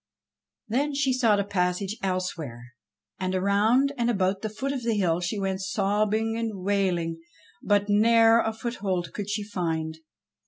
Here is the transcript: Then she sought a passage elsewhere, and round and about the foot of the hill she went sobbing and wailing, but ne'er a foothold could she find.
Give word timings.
Then 0.67 0.95
she 0.95 1.13
sought 1.13 1.39
a 1.39 1.43
passage 1.43 1.95
elsewhere, 2.01 2.73
and 3.19 3.35
round 3.35 3.91
and 3.99 4.09
about 4.09 4.41
the 4.41 4.49
foot 4.49 4.71
of 4.73 4.81
the 4.81 4.95
hill 4.95 5.19
she 5.19 5.37
went 5.37 5.61
sobbing 5.61 6.35
and 6.35 6.63
wailing, 6.63 7.21
but 7.61 7.87
ne'er 7.87 8.39
a 8.39 8.51
foothold 8.51 9.13
could 9.13 9.29
she 9.29 9.43
find. 9.43 9.99